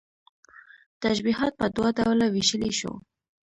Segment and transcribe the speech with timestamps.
[1.03, 2.93] تشبيهات په دوه ډوله ويشلى شو